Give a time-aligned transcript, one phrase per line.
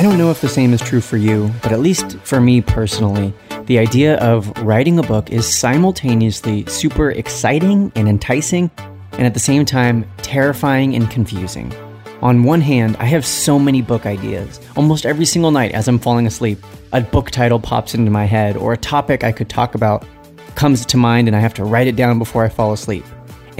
[0.00, 2.62] I don't know if the same is true for you, but at least for me
[2.62, 3.34] personally,
[3.66, 8.70] the idea of writing a book is simultaneously super exciting and enticing,
[9.12, 11.70] and at the same time, terrifying and confusing.
[12.22, 14.58] On one hand, I have so many book ideas.
[14.74, 16.64] Almost every single night as I'm falling asleep,
[16.94, 20.06] a book title pops into my head or a topic I could talk about
[20.54, 23.04] comes to mind and I have to write it down before I fall asleep.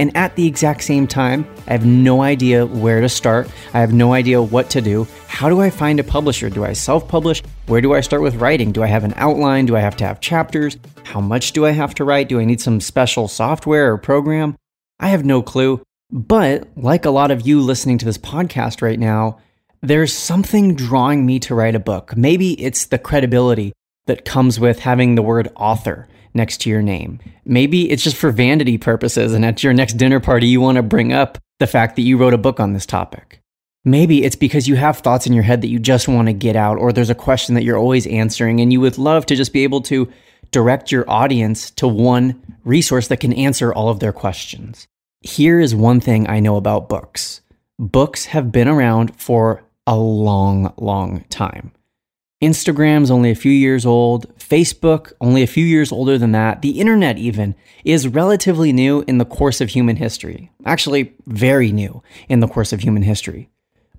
[0.01, 3.47] And at the exact same time, I have no idea where to start.
[3.71, 5.05] I have no idea what to do.
[5.27, 6.49] How do I find a publisher?
[6.49, 7.43] Do I self publish?
[7.67, 8.71] Where do I start with writing?
[8.71, 9.67] Do I have an outline?
[9.67, 10.75] Do I have to have chapters?
[11.03, 12.29] How much do I have to write?
[12.29, 14.55] Do I need some special software or program?
[14.99, 15.83] I have no clue.
[16.09, 19.37] But like a lot of you listening to this podcast right now,
[19.83, 22.17] there's something drawing me to write a book.
[22.17, 23.71] Maybe it's the credibility
[24.07, 27.19] that comes with having the word author next to your name.
[27.45, 30.83] Maybe it's just for vanity purposes, and at your next dinner party, you want to
[30.83, 33.41] bring up the fact that you wrote a book on this topic.
[33.83, 36.55] Maybe it's because you have thoughts in your head that you just want to get
[36.55, 39.53] out, or there's a question that you're always answering, and you would love to just
[39.53, 40.11] be able to
[40.51, 44.87] direct your audience to one resource that can answer all of their questions.
[45.21, 47.41] Here is one thing I know about books
[47.79, 51.71] books have been around for a long, long time.
[52.41, 56.79] Instagram's only a few years old, Facebook only a few years older than that, the
[56.79, 60.51] internet even is relatively new in the course of human history.
[60.65, 63.49] Actually, very new in the course of human history.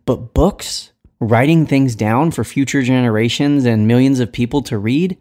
[0.05, 5.17] But books, writing things down for future generations and millions of people to read,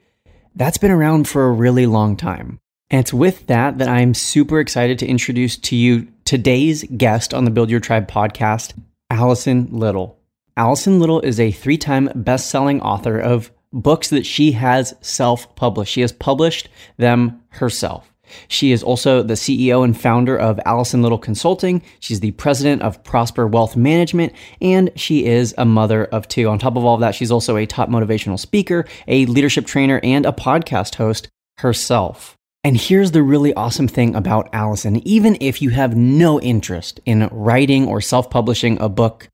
[0.56, 2.60] that's been around for a really long time.
[2.90, 7.46] And it's with that that I'm super excited to introduce to you today's guest on
[7.46, 8.74] the Build Your Tribe podcast,
[9.10, 10.21] Allison Little.
[10.58, 15.56] Allison Little is a three time best selling author of books that she has self
[15.56, 15.94] published.
[15.94, 18.12] She has published them herself.
[18.48, 21.82] She is also the CEO and founder of Allison Little Consulting.
[22.00, 26.48] She's the president of Prosper Wealth Management, and she is a mother of two.
[26.48, 30.00] On top of all of that, she's also a top motivational speaker, a leadership trainer,
[30.04, 32.38] and a podcast host herself.
[32.64, 35.06] And here's the really awesome thing about Allison.
[35.08, 39.28] Even if you have no interest in writing or self publishing a book,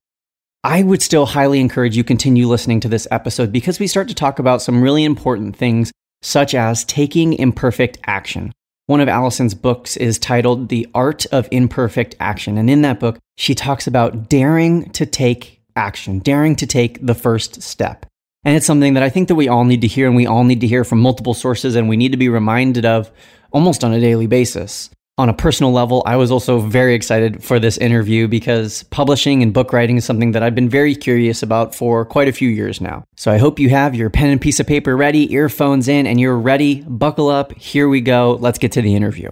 [0.68, 4.14] I would still highly encourage you continue listening to this episode because we start to
[4.14, 8.52] talk about some really important things such as taking imperfect action.
[8.88, 12.58] One of Allison's books is titled The Art of Imperfect Action.
[12.58, 17.16] And in that book, she talks about daring to take action, daring to take the
[17.16, 18.06] first step.
[18.44, 20.44] And it's something that I think that we all need to hear and we all
[20.44, 23.10] need to hear from multiple sources and we need to be reminded of
[23.54, 24.90] almost on a daily basis.
[25.20, 29.52] On a personal level, I was also very excited for this interview because publishing and
[29.52, 32.80] book writing is something that I've been very curious about for quite a few years
[32.80, 33.04] now.
[33.16, 36.20] So I hope you have your pen and piece of paper ready, earphones in, and
[36.20, 36.84] you're ready.
[36.84, 37.52] Buckle up.
[37.54, 38.38] Here we go.
[38.40, 39.32] Let's get to the interview.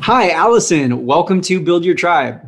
[0.00, 1.06] Hi, Allison.
[1.06, 2.40] Welcome to Build Your Tribe.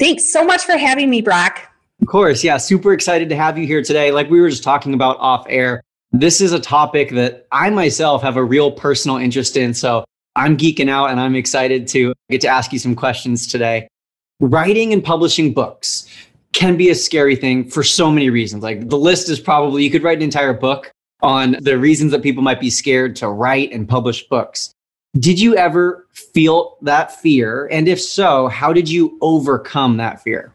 [0.00, 1.60] Thanks so much for having me, Brock.
[2.00, 2.42] Of course.
[2.42, 2.56] Yeah.
[2.56, 4.10] Super excited to have you here today.
[4.10, 8.22] Like we were just talking about off air, this is a topic that I myself
[8.22, 9.72] have a real personal interest in.
[9.72, 10.04] So
[10.36, 13.88] I'm geeking out and I'm excited to get to ask you some questions today.
[14.40, 16.08] Writing and publishing books
[16.52, 18.62] can be a scary thing for so many reasons.
[18.62, 20.90] Like the list is probably, you could write an entire book
[21.22, 24.72] on the reasons that people might be scared to write and publish books.
[25.18, 27.68] Did you ever feel that fear?
[27.70, 30.54] And if so, how did you overcome that fear?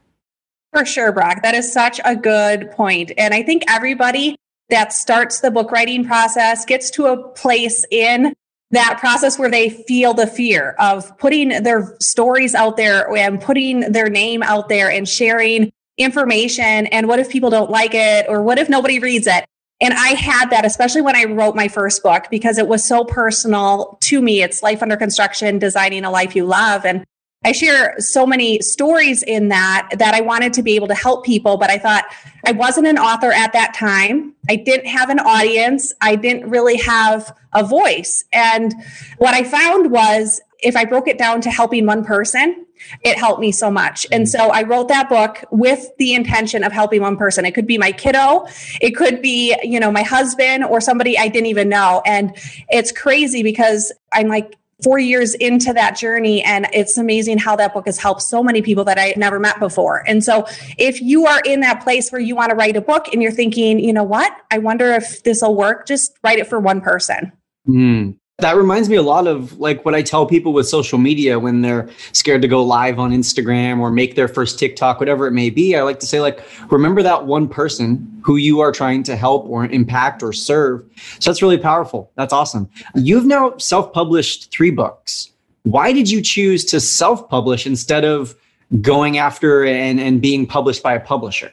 [0.73, 1.43] For sure, Brock.
[1.43, 3.11] That is such a good point.
[3.17, 4.35] And I think everybody
[4.69, 8.33] that starts the book writing process gets to a place in
[8.71, 13.91] that process where they feel the fear of putting their stories out there and putting
[13.91, 16.87] their name out there and sharing information.
[16.87, 18.25] And what if people don't like it?
[18.27, 19.45] Or what if nobody reads it?
[19.79, 23.05] And I had that, especially when I wrote my first book, because it was so
[23.05, 24.41] personal to me.
[24.41, 26.83] It's Life Under Construction, Designing a Life You Love.
[26.83, 27.05] And
[27.45, 31.25] I share so many stories in that that I wanted to be able to help
[31.25, 32.05] people, but I thought
[32.45, 34.33] I wasn't an author at that time.
[34.49, 35.93] I didn't have an audience.
[36.01, 38.23] I didn't really have a voice.
[38.33, 38.73] And
[39.17, 42.65] what I found was if I broke it down to helping one person,
[43.03, 44.05] it helped me so much.
[44.11, 44.27] And mm.
[44.27, 47.45] so I wrote that book with the intention of helping one person.
[47.45, 48.45] It could be my kiddo,
[48.81, 52.01] it could be, you know, my husband or somebody I didn't even know.
[52.05, 52.35] And
[52.69, 56.43] it's crazy because I'm like, four years into that journey.
[56.43, 59.59] And it's amazing how that book has helped so many people that I never met
[59.59, 60.03] before.
[60.07, 60.45] And so
[60.77, 63.31] if you are in that place where you want to write a book and you're
[63.31, 66.81] thinking, you know what, I wonder if this will work, just write it for one
[66.81, 67.31] person.
[67.67, 68.17] Mm.
[68.39, 71.63] That reminds me a lot of like what I tell people with social media when
[71.63, 75.49] they're scared to go live on Instagram or make their first TikTok, whatever it may
[75.49, 75.75] be.
[75.75, 79.49] I like to say, like, remember that one person who you are trying to help
[79.49, 80.85] or impact or serve.
[81.17, 82.11] So that's really powerful.
[82.13, 82.69] That's awesome.
[82.93, 85.31] You've now self published three books.
[85.63, 88.35] Why did you choose to self publish instead of
[88.81, 91.51] going after and, and being published by a publisher?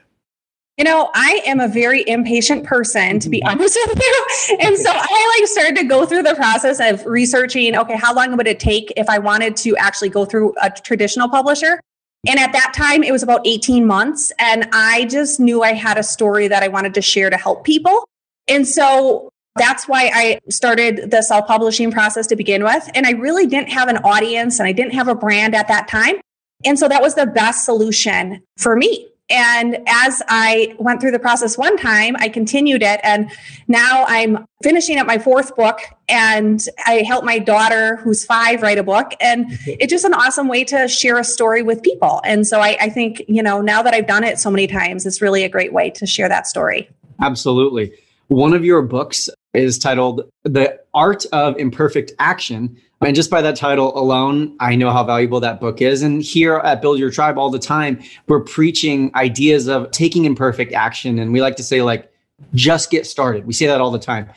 [0.76, 3.60] You know, I am a very impatient person, to be mm-hmm.
[3.60, 4.26] honest with you.
[4.60, 8.36] And so I like started to go through the process of researching, okay, how long
[8.36, 11.80] would it take if I wanted to actually go through a traditional publisher?
[12.26, 14.32] And at that time, it was about 18 months.
[14.38, 17.64] And I just knew I had a story that I wanted to share to help
[17.64, 18.04] people.
[18.48, 22.88] And so that's why I started the self publishing process to begin with.
[22.94, 25.86] And I really didn't have an audience and I didn't have a brand at that
[25.88, 26.16] time.
[26.64, 29.08] And so that was the best solution for me.
[29.30, 33.00] And as I went through the process one time, I continued it.
[33.02, 33.30] And
[33.68, 38.76] now I'm finishing up my fourth book and I help my daughter, who's five, write
[38.76, 39.12] a book.
[39.20, 42.20] And it's just an awesome way to share a story with people.
[42.24, 45.06] And so I, I think, you know, now that I've done it so many times,
[45.06, 46.90] it's really a great way to share that story.
[47.22, 47.92] Absolutely.
[48.34, 52.76] One of your books is titled The Art of Imperfect Action.
[53.00, 56.02] And just by that title alone, I know how valuable that book is.
[56.02, 60.72] And here at Build Your Tribe all the time, we're preaching ideas of taking imperfect
[60.72, 61.20] action.
[61.20, 62.10] And we like to say, like,
[62.56, 63.46] just get started.
[63.46, 64.28] We say that all the time.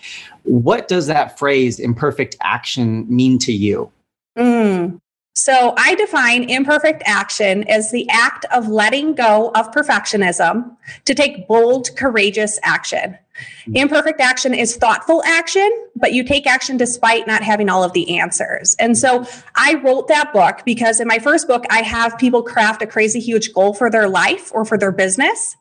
[0.44, 3.92] What does that phrase, imperfect action, mean to you?
[4.38, 5.00] Mm.
[5.38, 10.76] So I define imperfect action as the act of letting go of perfectionism
[11.06, 13.16] to take bold, courageous action.
[13.66, 13.76] Hmm.
[13.76, 18.18] Imperfect action is thoughtful action, but you take action despite not having all of the
[18.18, 18.76] answers.
[18.80, 22.82] And so I wrote that book because in my first book, I have people craft
[22.82, 25.56] a crazy huge goal for their life or for their business.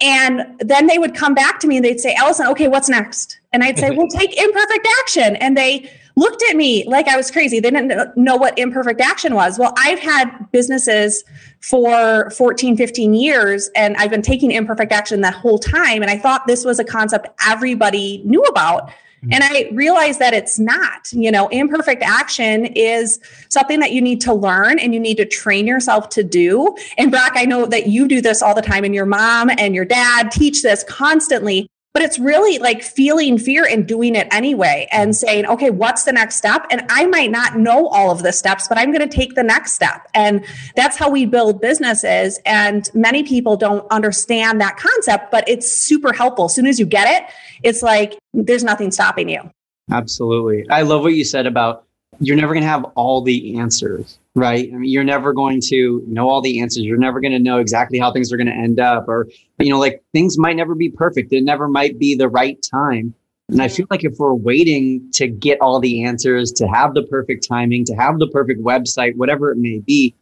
[0.00, 3.40] And then they would come back to me and they'd say, Allison, okay, what's next?
[3.52, 5.34] And I'd say, well, take imperfect action.
[5.34, 7.60] And they looked at me like I was crazy.
[7.60, 9.58] They didn't know what imperfect action was.
[9.58, 11.24] Well, I've had businesses
[11.60, 16.02] for 14, 15 years, and I've been taking imperfect action that whole time.
[16.02, 18.88] And I thought this was a concept everybody knew about.
[18.88, 19.32] Mm-hmm.
[19.32, 21.12] And I realized that it's not.
[21.12, 25.24] You know, imperfect action is something that you need to learn and you need to
[25.24, 26.76] train yourself to do.
[26.96, 29.74] And Brock, I know that you do this all the time, and your mom and
[29.74, 31.68] your dad teach this constantly
[31.98, 36.12] but it's really like feeling fear and doing it anyway and saying okay what's the
[36.12, 36.64] next step?
[36.70, 39.42] And i might not know all of the steps but i'm going to take the
[39.42, 40.06] next step.
[40.14, 40.44] And
[40.76, 42.38] that's how we build businesses.
[42.46, 46.44] And many people don't understand that concept but it's super helpful.
[46.44, 47.28] As soon as you get it
[47.64, 49.50] it's like there's nothing stopping you.
[49.90, 50.70] Absolutely.
[50.70, 51.84] I love what you said about
[52.20, 54.70] you're never going to have all the answers right?
[54.72, 56.84] I mean, you're never going to know all the answers.
[56.84, 59.70] You're never going to know exactly how things are going to end up, or you
[59.70, 61.32] know, like things might never be perfect.
[61.32, 63.14] It never might be the right time.
[63.50, 67.02] And I feel like if we're waiting to get all the answers, to have the
[67.04, 70.14] perfect timing, to have the perfect website, whatever it may be,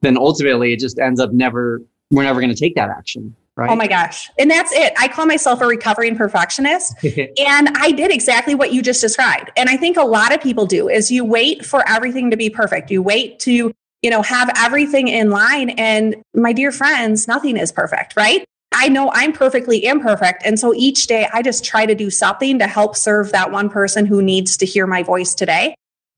[0.00, 1.80] then ultimately it just ends up never.
[2.10, 3.34] We're never going to take that action.
[3.54, 3.70] Right?
[3.70, 4.30] Oh my gosh.
[4.38, 4.94] And that's it.
[4.98, 6.94] I call myself a recovering perfectionist.
[7.04, 9.50] and I did exactly what you just described.
[9.56, 12.48] And I think a lot of people do is you wait for everything to be
[12.48, 12.90] perfect.
[12.90, 15.70] You wait to, you know, have everything in line.
[15.70, 18.44] And my dear friends, nothing is perfect, right?
[18.72, 20.42] I know I'm perfectly imperfect.
[20.46, 23.68] And so each day I just try to do something to help serve that one
[23.68, 25.74] person who needs to hear my voice today.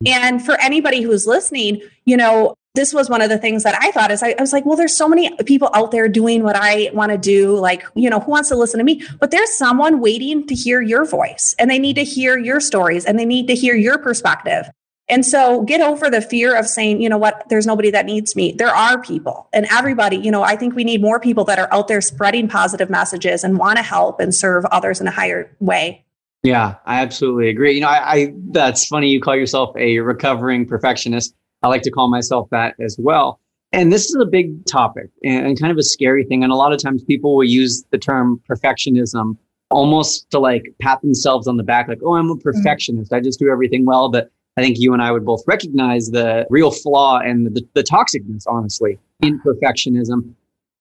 [0.07, 0.25] Mm-hmm.
[0.25, 3.93] And for anybody who's listening, you know, this was one of the things that I
[3.93, 6.57] thought is I, I was like, well, there's so many people out there doing what
[6.57, 7.57] I want to do.
[7.57, 9.03] Like, you know, who wants to listen to me?
[9.21, 13.05] But there's someone waiting to hear your voice and they need to hear your stories
[13.05, 14.69] and they need to hear your perspective.
[15.09, 18.35] And so get over the fear of saying, you know what, there's nobody that needs
[18.35, 18.53] me.
[18.53, 21.73] There are people and everybody, you know, I think we need more people that are
[21.73, 25.55] out there spreading positive messages and want to help and serve others in a higher
[25.61, 26.05] way.
[26.43, 27.75] Yeah, I absolutely agree.
[27.75, 31.91] You know, I, I that's funny you call yourself a recovering perfectionist I like to
[31.91, 33.41] call myself that as well.
[33.73, 36.45] And this is a big topic and kind of a scary thing.
[36.45, 39.39] And a lot of times people will use the term perfectionism
[39.71, 42.43] almost to like pat themselves on the back, like, oh, I'm a mm-hmm.
[42.43, 43.15] perfectionist.
[43.15, 44.11] I just do everything well.
[44.11, 47.83] But I think you and I would both recognize the real flaw and the, the
[47.83, 50.35] toxicness, honestly, in perfectionism.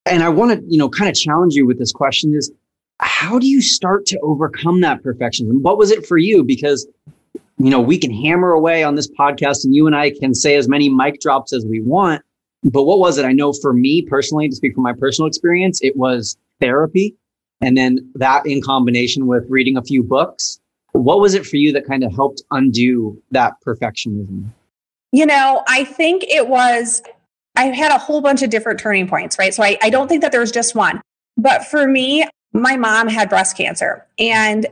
[0.05, 2.51] And I want to, you know, kind of challenge you with this question is
[2.99, 5.61] how do you start to overcome that perfectionism?
[5.61, 6.43] What was it for you?
[6.43, 6.85] Because
[7.63, 10.55] you know, we can hammer away on this podcast and you and I can say
[10.55, 12.21] as many mic drops as we want.
[12.61, 13.23] But what was it?
[13.23, 17.15] I know for me personally, to speak from my personal experience, it was therapy.
[17.61, 20.59] And then that in combination with reading a few books.
[20.91, 24.49] What was it for you that kind of helped undo that perfectionism?
[25.13, 27.01] You know, I think it was,
[27.55, 29.53] I had a whole bunch of different turning points, right?
[29.53, 31.01] So I, I don't think that there was just one.
[31.37, 34.67] But for me, my mom had breast cancer and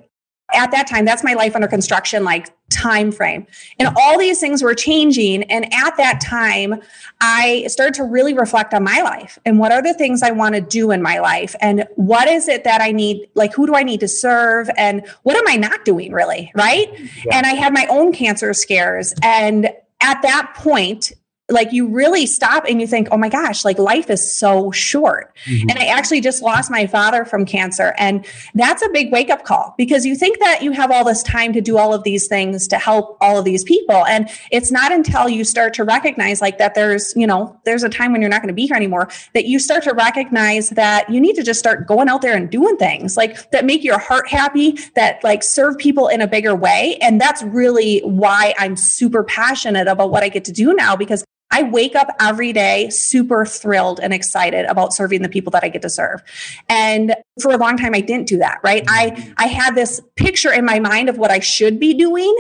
[0.53, 3.46] at that time that's my life under construction like time frame
[3.79, 6.81] and all these things were changing and at that time
[7.20, 10.55] i started to really reflect on my life and what are the things i want
[10.55, 13.75] to do in my life and what is it that i need like who do
[13.75, 16.88] i need to serve and what am i not doing really right
[17.25, 17.38] yeah.
[17.38, 19.70] and i had my own cancer scares and
[20.01, 21.12] at that point
[21.51, 25.36] like you really stop and you think, oh my gosh, like life is so short.
[25.46, 25.70] Mm-hmm.
[25.70, 27.93] And I actually just lost my father from cancer.
[27.98, 31.24] And that's a big wake up call because you think that you have all this
[31.24, 34.05] time to do all of these things to help all of these people.
[34.05, 37.89] And it's not until you start to recognize like that there's, you know, there's a
[37.89, 41.10] time when you're not going to be here anymore that you start to recognize that
[41.10, 44.00] you need to just start going out there and doing things like that make your
[44.00, 46.98] heart happy, that like serve people in a bigger way.
[47.01, 51.24] And that's really why I'm super passionate about what I get to do now because
[51.51, 55.70] I wake up every day super thrilled and excited about serving the people that I
[55.70, 56.24] get to serve.
[56.70, 58.84] And for a long time, I didn't do that, right?
[58.88, 62.36] I, I had this picture in my mind of what I should be doing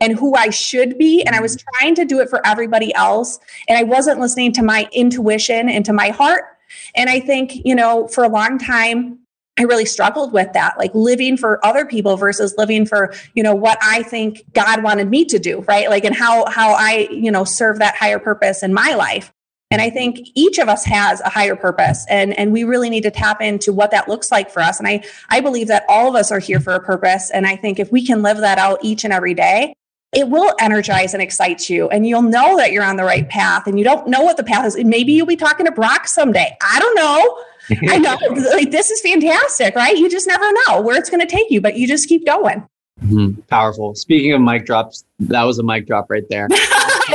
[0.00, 1.22] and who I should be.
[1.22, 3.38] And I was trying to do it for everybody else.
[3.68, 6.44] And I wasn't listening to my intuition and to my heart.
[6.94, 9.18] And I think, you know, for a long time,
[9.58, 13.54] I really struggled with that, like living for other people versus living for, you know,
[13.54, 15.90] what I think God wanted me to do, right?
[15.90, 19.30] Like, and how, how I, you know, serve that higher purpose in my life.
[19.70, 23.02] And I think each of us has a higher purpose and, and we really need
[23.04, 24.78] to tap into what that looks like for us.
[24.78, 27.30] And I, I believe that all of us are here for a purpose.
[27.30, 29.74] And I think if we can live that out each and every day,
[30.12, 33.66] it will energize and excite you and you'll know that you're on the right path
[33.66, 34.76] and you don't know what the path is.
[34.76, 36.54] Maybe you'll be talking to Brock someday.
[36.60, 37.44] I don't know
[37.88, 38.16] I know.
[38.52, 39.96] Like this is fantastic, right?
[39.96, 42.66] You just never know where it's going to take you, but you just keep going.
[43.04, 43.40] Mm-hmm.
[43.42, 43.94] Powerful.
[43.94, 46.48] Speaking of mic drops, that was a mic drop right there.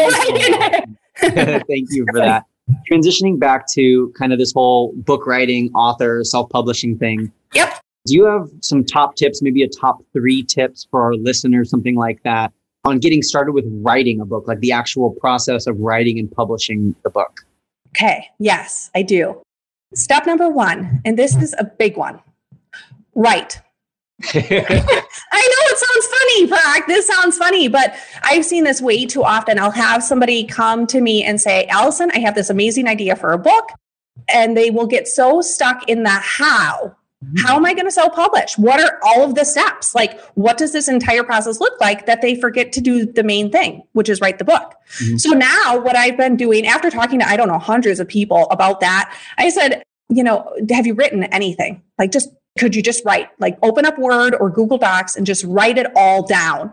[1.19, 2.45] Thank you for that.
[2.91, 7.31] Transitioning back to kind of this whole book writing, author, self publishing thing.
[7.53, 7.81] Yep.
[8.05, 11.95] Do you have some top tips, maybe a top three tips for our listeners, something
[11.95, 12.53] like that,
[12.85, 16.95] on getting started with writing a book, like the actual process of writing and publishing
[17.03, 17.45] the book?
[17.89, 18.27] Okay.
[18.39, 19.41] Yes, I do.
[19.93, 22.19] Step number one, and this is a big one
[23.17, 23.59] write.
[24.33, 24.47] I know
[25.31, 26.87] it sounds funny, Brock.
[26.87, 29.59] This sounds funny, but I've seen this way too often.
[29.59, 33.33] I'll have somebody come to me and say, Allison, I have this amazing idea for
[33.33, 33.69] a book.
[34.33, 36.95] And they will get so stuck in the how
[37.37, 38.57] how am I going to self publish?
[38.57, 39.95] What are all of the steps?
[39.95, 43.51] Like, what does this entire process look like that they forget to do the main
[43.51, 44.75] thing, which is write the book?
[44.99, 45.17] Mm-hmm.
[45.17, 48.47] So now, what I've been doing after talking to, I don't know, hundreds of people
[48.51, 51.81] about that, I said, you know, have you written anything?
[51.97, 55.43] Like, just could you just write, like, open up Word or Google Docs and just
[55.43, 56.71] write it all down?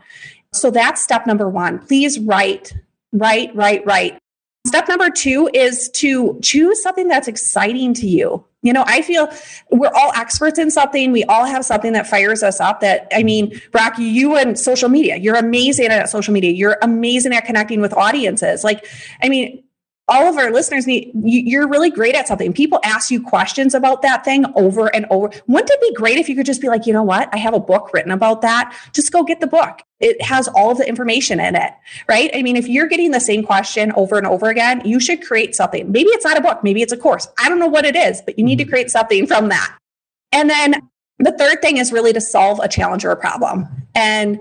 [0.52, 1.78] So that's step number one.
[1.78, 2.74] Please write,
[3.12, 4.18] write, write, write.
[4.66, 8.44] Step number two is to choose something that's exciting to you.
[8.62, 9.28] You know, I feel
[9.70, 11.12] we're all experts in something.
[11.12, 12.80] We all have something that fires us up.
[12.80, 16.50] That, I mean, Brock, you and social media, you're amazing at social media.
[16.50, 18.64] You're amazing at connecting with audiences.
[18.64, 18.86] Like,
[19.22, 19.62] I mean,
[20.06, 22.52] all of our listeners need you're really great at something.
[22.52, 25.30] People ask you questions about that thing over and over.
[25.46, 27.28] Wouldn't it be great if you could just be like you know what?
[27.32, 28.76] I have a book written about that.
[28.92, 29.80] Just go get the book.
[30.00, 31.72] It has all of the information in it
[32.08, 32.30] right?
[32.34, 35.54] I mean if you're getting the same question over and over again you should create
[35.54, 35.90] something.
[35.90, 36.62] Maybe it's not a book.
[36.62, 37.26] Maybe it's a course.
[37.38, 38.70] I don't know what it is but you need to mm-hmm.
[38.70, 39.76] create something from that.
[40.32, 43.66] And then the third thing is really to solve a challenge or a problem.
[43.94, 44.40] And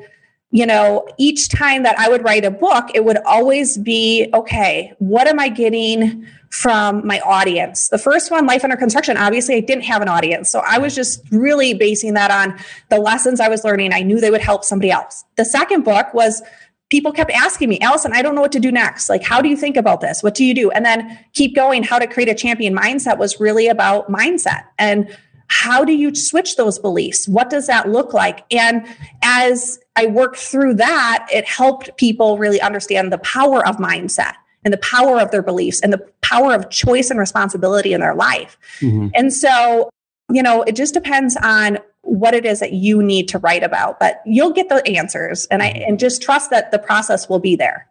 [0.53, 4.93] you know, each time that I would write a book, it would always be okay,
[4.99, 7.89] what am I getting from my audience?
[7.89, 10.51] The first one, Life Under Construction, obviously I didn't have an audience.
[10.51, 12.55] So I was just really basing that on
[12.89, 13.93] the lessons I was learning.
[13.93, 15.25] I knew they would help somebody else.
[15.37, 16.43] The second book was
[16.91, 19.09] people kept asking me, Allison, I don't know what to do next.
[19.09, 20.21] Like, how do you think about this?
[20.21, 20.69] What do you do?
[20.69, 21.81] And then keep going.
[21.81, 25.17] How to create a champion mindset was really about mindset and
[25.53, 27.27] how do you switch those beliefs?
[27.27, 28.43] What does that look like?
[28.51, 28.87] And
[29.21, 34.33] as I worked through that, it helped people really understand the power of mindset
[34.65, 38.15] and the power of their beliefs and the power of choice and responsibility in their
[38.15, 38.57] life.
[38.79, 39.09] Mm-hmm.
[39.13, 39.91] And so,
[40.31, 43.99] you know, it just depends on what it is that you need to write about,
[43.99, 47.55] but you'll get the answers and I and just trust that the process will be
[47.55, 47.87] there.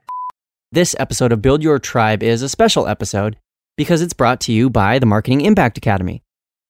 [0.73, 3.37] This episode of Build Your Tribe is a special episode
[3.77, 6.23] because it's brought to you by the Marketing Impact Academy.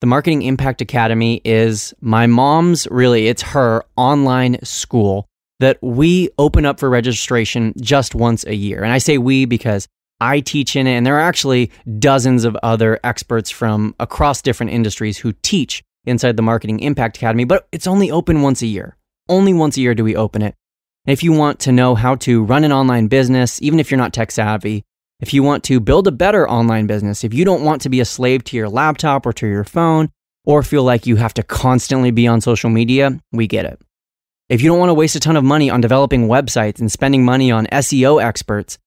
[0.03, 5.29] The Marketing Impact Academy is my mom's, really, it's her online school
[5.61, 8.83] that we open up for registration just once a year.
[8.83, 9.87] And I say we because
[10.21, 14.73] I teach in it, and there are actually dozens of other experts from across different
[14.73, 18.97] industries who teach inside the Marketing Impact Academy, but it's only open once a year.
[19.29, 20.57] Only once a year do we open it.
[21.07, 23.99] And if you want to know how to run an online business, even if you're
[23.99, 24.83] not tech savvy,
[25.23, 28.01] if you want to build a better online business, if you don't want to be
[28.01, 30.11] a slave to your laptop or to your phone,
[30.45, 33.81] or feel like you have to constantly be on social media, we get it.
[34.49, 37.25] If you don't want to waste a ton of money on developing websites and spending
[37.25, 38.79] money on SEO experts,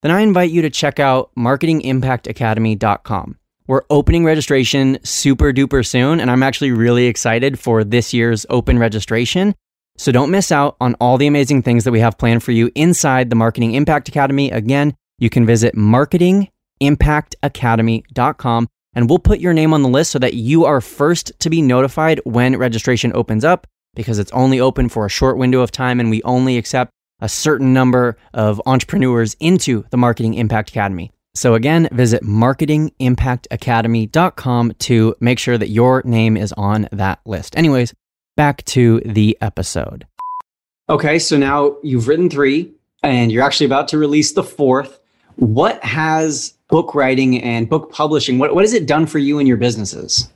[0.00, 3.38] then I invite you to check out marketingimpactacademy.com.
[3.66, 8.78] We're opening registration super duper soon, and I'm actually really excited for this year's open
[8.78, 9.54] registration.
[9.98, 12.70] So don't miss out on all the amazing things that we have planned for you
[12.74, 14.50] inside the Marketing Impact Academy.
[14.50, 20.34] Again, you can visit marketingimpactacademy.com and we'll put your name on the list so that
[20.34, 25.06] you are first to be notified when registration opens up because it's only open for
[25.06, 29.84] a short window of time and we only accept a certain number of entrepreneurs into
[29.90, 31.12] the Marketing Impact Academy.
[31.36, 37.56] So again, visit marketingimpactacademy.com to make sure that your name is on that list.
[37.56, 37.94] Anyways,
[38.36, 40.04] back to the episode.
[40.90, 42.72] Okay, so now you've written 3
[43.04, 44.98] and you're actually about to release the fourth.
[45.36, 49.46] What has book writing and book publishing what, what has it done for you and
[49.46, 50.30] your businesses?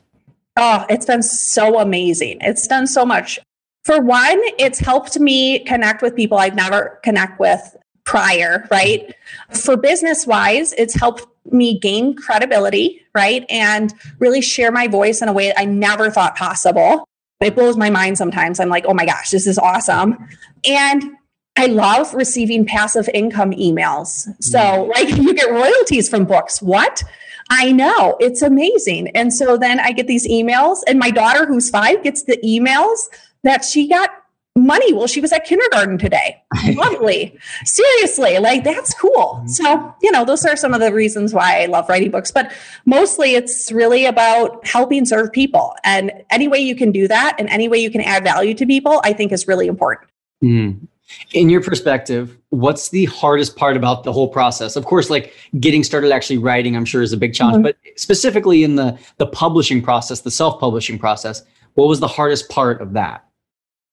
[0.56, 2.38] Oh, it's been so amazing.
[2.40, 3.38] It's done so much.
[3.84, 9.14] For one, it's helped me connect with people I've never connect with prior, right?
[9.50, 13.44] For business wise, it's helped me gain credibility, right?
[13.48, 17.06] And really share my voice in a way I never thought possible.
[17.40, 18.60] It blows my mind sometimes.
[18.60, 20.16] I'm like, oh my gosh, this is awesome.
[20.64, 21.16] And
[21.56, 24.26] I love receiving passive income emails.
[24.42, 24.88] So, mm.
[24.94, 26.60] like, you get royalties from books.
[26.60, 27.02] What?
[27.48, 29.08] I know it's amazing.
[29.10, 33.08] And so then I get these emails, and my daughter, who's five, gets the emails
[33.44, 34.10] that she got
[34.56, 36.42] money while she was at kindergarten today.
[36.74, 37.38] Lovely.
[37.64, 39.40] Seriously, like that's cool.
[39.40, 39.48] Mm-hmm.
[39.48, 42.50] So, you know, those are some of the reasons why I love writing books, but
[42.86, 45.76] mostly it's really about helping serve people.
[45.84, 48.66] And any way you can do that and any way you can add value to
[48.66, 50.10] people, I think is really important.
[50.42, 50.88] Mm.
[51.32, 54.74] In your perspective, what's the hardest part about the whole process?
[54.74, 57.74] Of course, like getting started actually writing, I'm sure is a big challenge, mm-hmm.
[57.84, 61.42] but specifically in the the publishing process, the self-publishing process,
[61.74, 63.26] what was the hardest part of that?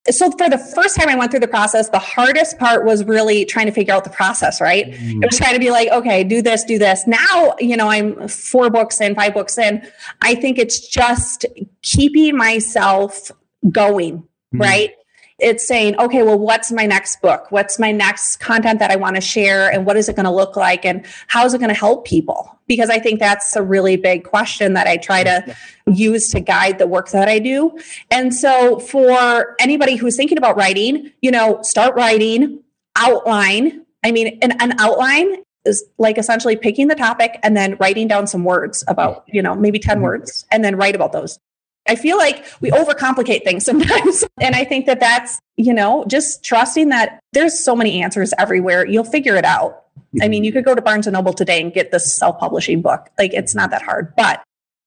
[0.10, 3.46] so for the first time I went through the process, the hardest part was really
[3.46, 4.92] trying to figure out the process, right?
[4.92, 5.24] Mm.
[5.24, 7.08] It was trying to be like, okay, do this, do this.
[7.08, 9.86] Now, you know, I'm four books in, five books in.
[10.22, 11.46] I think it's just
[11.84, 13.32] keeping myself
[13.72, 14.60] going, mm.
[14.60, 14.92] right?
[15.44, 17.52] It's saying, okay, well, what's my next book?
[17.52, 19.70] What's my next content that I want to share?
[19.70, 20.86] And what is it going to look like?
[20.86, 22.58] And how is it going to help people?
[22.66, 26.80] Because I think that's a really big question that I try to use to guide
[26.80, 27.78] the work that I do.
[28.10, 32.64] And so for anybody who's thinking about writing, you know, start writing,
[32.96, 33.86] outline.
[34.04, 38.28] I mean, an, an outline is like essentially picking the topic and then writing down
[38.28, 40.04] some words about, you know, maybe 10 mm-hmm.
[40.04, 41.40] words and then write about those.
[41.88, 44.24] I feel like we overcomplicate things sometimes.
[44.40, 48.86] and I think that that's, you know, just trusting that there's so many answers everywhere.
[48.86, 49.84] You'll figure it out.
[50.22, 52.82] I mean, you could go to Barnes and Noble today and get this self publishing
[52.82, 53.10] book.
[53.18, 54.16] Like, it's not that hard.
[54.16, 54.44] But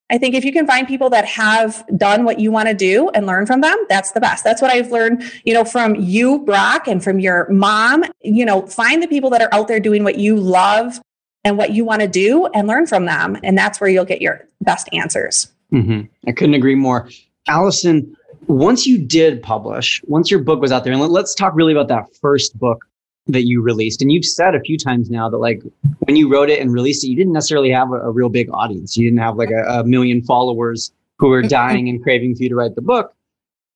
[0.09, 3.09] I think if you can find people that have done what you want to do
[3.11, 4.45] and learn from them, that's the best.
[4.45, 8.05] That's what I've learned, you know, from you, Brock, and from your mom.
[8.21, 11.01] You know, find the people that are out there doing what you love
[11.43, 13.37] and what you want to do and learn from them.
[13.43, 15.53] And that's where you'll get your best answers.
[15.73, 16.03] Mm-hmm.
[16.29, 17.09] I couldn't agree more.
[17.49, 21.73] Allison, once you did publish, once your book was out there, and let's talk really
[21.73, 22.85] about that first book
[23.27, 24.03] that you released.
[24.03, 25.63] And you've said a few times now that like
[26.01, 28.49] when you wrote it and released it, you didn't necessarily have a, a real big
[28.53, 28.97] audience.
[28.97, 32.49] You didn't have like a, a million followers who were dying and craving for you
[32.51, 33.15] to write the book.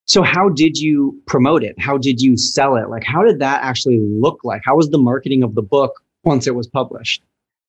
[0.06, 1.78] So how did you promote it?
[1.78, 2.88] How did you sell it?
[2.90, 4.62] Like how did that actually look like?
[4.64, 7.22] How was the marketing of the book once it was published?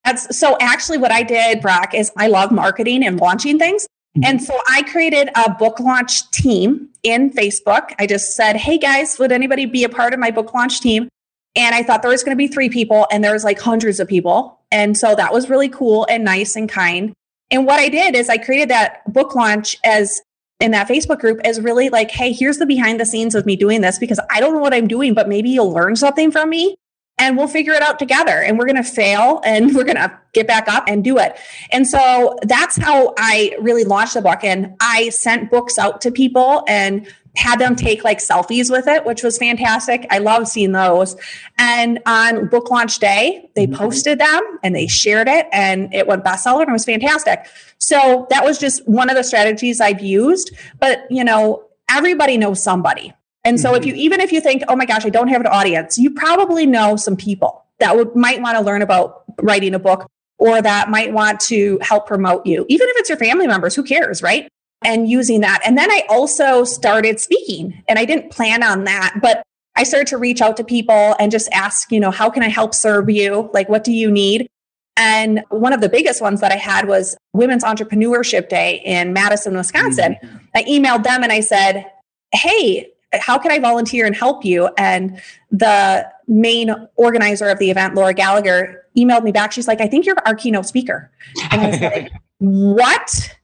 [0.05, 3.87] That's so actually what I did, Brock, is I love marketing and launching things.
[4.17, 4.25] Mm-hmm.
[4.25, 7.93] And so I created a book launch team in Facebook.
[7.97, 11.07] I just said, Hey guys, would anybody be a part of my book launch team?
[11.55, 13.99] And I thought there was going to be three people and there was like hundreds
[13.99, 14.59] of people.
[14.71, 17.13] And so that was really cool and nice and kind.
[17.49, 20.21] And what I did is I created that book launch as
[20.59, 23.55] in that Facebook group as really like, Hey, here's the behind the scenes of me
[23.55, 26.49] doing this because I don't know what I'm doing, but maybe you'll learn something from
[26.49, 26.75] me
[27.21, 30.11] and we'll figure it out together and we're going to fail and we're going to
[30.33, 31.37] get back up and do it.
[31.71, 34.43] And so that's how I really launched the book.
[34.43, 39.05] And I sent books out to people and had them take like selfies with it,
[39.05, 40.07] which was fantastic.
[40.09, 41.15] I love seeing those.
[41.59, 43.75] And on book launch day, they mm-hmm.
[43.75, 47.45] posted them and they shared it and it went bestseller and it was fantastic.
[47.77, 50.51] So that was just one of the strategies I've used.
[50.79, 53.13] But, you know, everybody knows somebody.
[53.43, 53.89] And so if mm-hmm.
[53.89, 56.65] you even if you think, oh my gosh, I don't have an audience, you probably
[56.65, 60.89] know some people that would might want to learn about writing a book or that
[60.89, 62.65] might want to help promote you.
[62.69, 64.47] Even if it's your family members, who cares, right?
[64.83, 65.61] And using that.
[65.65, 69.43] And then I also started speaking and I didn't plan on that, but
[69.75, 72.49] I started to reach out to people and just ask, you know, how can I
[72.49, 73.49] help serve you?
[73.53, 74.49] Like, what do you need?
[74.97, 79.55] And one of the biggest ones that I had was Women's Entrepreneurship Day in Madison,
[79.55, 80.17] Wisconsin.
[80.21, 80.37] Mm-hmm.
[80.55, 81.89] I emailed them and I said,
[82.33, 84.69] Hey, how can I volunteer and help you?
[84.77, 85.21] And
[85.51, 89.51] the main organizer of the event, Laura Gallagher, emailed me back.
[89.51, 91.11] She's like, I think you're our keynote speaker.
[91.51, 93.35] And I was like, what?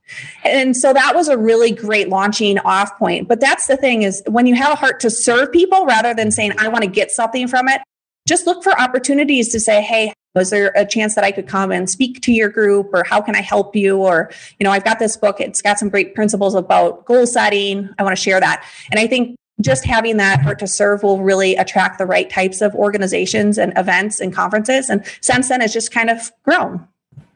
[0.44, 3.28] And so that was a really great launching off point.
[3.28, 6.32] But that's the thing is when you have a heart to serve people rather than
[6.32, 7.82] saying, I want to get something from it,
[8.28, 11.72] just look for opportunities to say, Hey, was there a chance that I could come
[11.72, 13.98] and speak to your group or how can I help you?
[13.98, 15.42] Or, you know, I've got this book.
[15.42, 17.90] It's got some great principles about goal setting.
[17.98, 18.64] I want to share that.
[18.92, 22.62] And I think just having that heart to serve will really attract the right types
[22.62, 24.90] of organizations and events and conferences.
[24.90, 26.88] And since then, it's just kind of grown.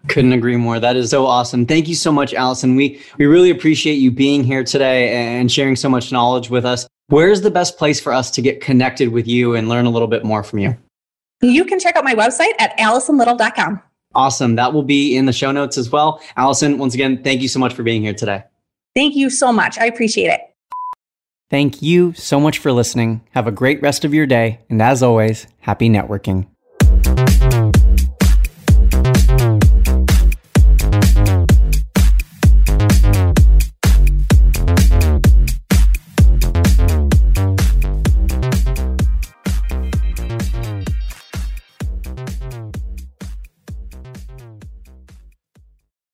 [0.07, 0.79] Couldn't agree more.
[0.79, 1.65] That is so awesome.
[1.65, 2.75] Thank you so much, Allison.
[2.75, 6.87] We we really appreciate you being here today and sharing so much knowledge with us.
[7.07, 10.07] Where's the best place for us to get connected with you and learn a little
[10.07, 10.75] bit more from you?
[11.41, 13.81] You can check out my website at allisonlittle.com.
[14.13, 14.55] Awesome.
[14.55, 16.21] That will be in the show notes as well.
[16.35, 18.43] Allison, once again, thank you so much for being here today.
[18.95, 19.77] Thank you so much.
[19.77, 20.41] I appreciate it.
[21.51, 23.27] Thank you so much for listening.
[23.31, 24.61] Have a great rest of your day.
[24.69, 26.47] And as always, happy networking.